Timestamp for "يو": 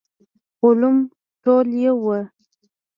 1.83-1.95